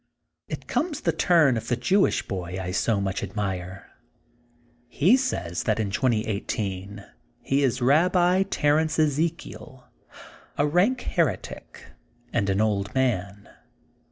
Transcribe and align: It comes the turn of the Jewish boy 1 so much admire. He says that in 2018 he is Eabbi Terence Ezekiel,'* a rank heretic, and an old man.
It 0.47 0.65
comes 0.65 1.01
the 1.01 1.11
turn 1.11 1.57
of 1.57 1.67
the 1.67 1.75
Jewish 1.75 2.27
boy 2.27 2.57
1 2.57 2.73
so 2.73 2.99
much 2.99 3.21
admire. 3.21 3.85
He 4.87 5.15
says 5.15 5.61
that 5.65 5.79
in 5.79 5.91
2018 5.91 7.05
he 7.43 7.61
is 7.61 7.81
Eabbi 7.81 8.47
Terence 8.49 8.97
Ezekiel,'* 8.97 9.87
a 10.57 10.65
rank 10.65 11.01
heretic, 11.01 11.85
and 12.33 12.49
an 12.49 12.59
old 12.61 12.95
man. 12.95 13.47